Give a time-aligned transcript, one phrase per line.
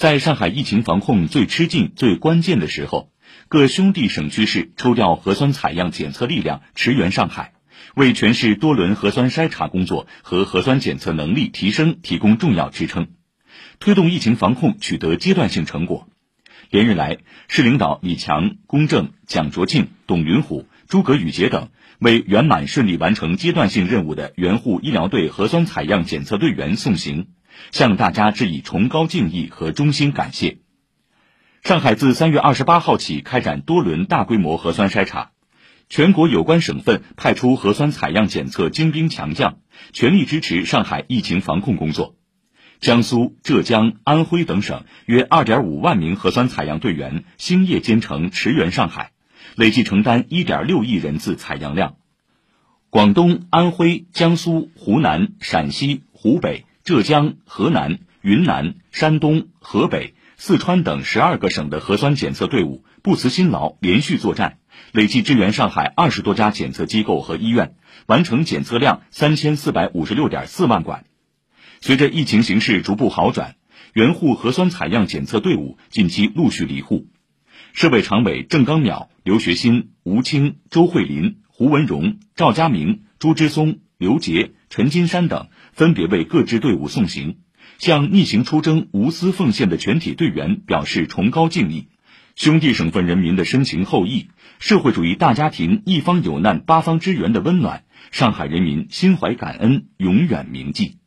[0.00, 3.12] 在上海疫情防控最吃劲、最关键的时候，
[3.48, 7.52] 各兄弟省区市抽调核酸采样检测力量驰援上海，
[7.94, 13.08] 为全市多轮核酸筛查工作和核酸检测能力提升提供重要支撑，
[13.78, 16.08] 推动疫情防控取得阶段性成果。
[16.70, 27.26] 连日来，市领导李强、龚正、蒋卓庆、董云虎、诸葛宇杰等为圆满顺利完成阶段性任务的援沪医疗队核酸采样检测队员送行。
[27.72, 30.58] 向大家致以崇高敬意和衷心感谢。
[31.62, 35.32] 上海自三月二十八号起开展多轮大规模核酸筛查，
[35.90, 39.58] 全国有关省份派出核酸采样检测精兵强将，
[39.92, 42.16] 全力支持上海疫情防控工作。
[42.80, 49.12] 江苏、浙江、安徽等省约二点五万名核酸采样队员星夜兼程驰援上海，
[49.54, 51.96] 累计承担一点六亿人次采样量。
[52.88, 56.64] 广东、安徽、江苏、湖南、陕西、湖北。
[56.90, 64.58] 浙江、河南、云南、山东、河北、四川等十二个省的核酸检测队伍不辞辛劳，连续作战，
[64.90, 71.04] 累计支援上海二十多家检测机构和医院，完成检测量三千四百五十六点四万管。
[71.80, 73.54] 随着疫情形势逐步好转，
[73.92, 77.06] 援沪核酸采样检测队伍近期陆续离沪。
[77.72, 85.48] 市委常委郑刚淼、刘学新、吴清、周慧林、胡文荣、赵家明、朱之松、刘杰、陈金山等。
[85.74, 87.36] 分别为各支队伍送行，
[87.78, 91.88] 向逆行出征、无私奉献的全体队员表示崇高敬意。
[92.34, 94.28] 兄弟省份人民的深情厚谊，
[94.58, 100.99] 社会主义大家庭一方有难八方支援的温暖，上海人民心怀感恩，永远铭记。